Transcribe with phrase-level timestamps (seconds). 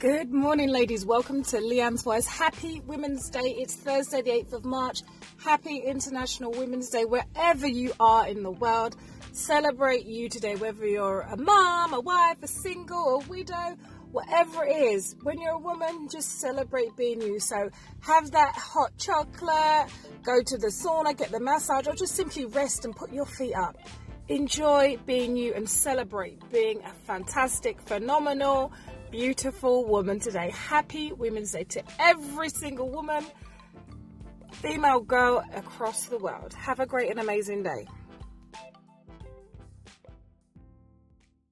[0.00, 1.04] Good morning, ladies.
[1.04, 2.24] Welcome to Leanne's Voice.
[2.24, 3.56] Happy Women's Day.
[3.58, 5.02] It's Thursday, the 8th of March.
[5.42, 8.94] Happy International Women's Day, wherever you are in the world.
[9.32, 13.76] Celebrate you today, whether you're a mom, a wife, a single, a widow,
[14.12, 15.16] whatever it is.
[15.24, 17.40] When you're a woman, just celebrate being you.
[17.40, 17.68] So
[17.98, 19.90] have that hot chocolate,
[20.22, 23.54] go to the sauna, get the massage, or just simply rest and put your feet
[23.54, 23.76] up.
[24.28, 28.72] Enjoy being you and celebrate being a fantastic, phenomenal,
[29.10, 30.50] beautiful woman today.
[30.50, 33.24] Happy Women's Day to every single woman,
[34.52, 36.52] female girl across the world.
[36.54, 37.86] Have a great and amazing day.